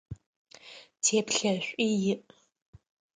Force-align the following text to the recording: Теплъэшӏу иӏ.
Теплъэшӏу 1.03 1.77
иӏ. 1.89 2.13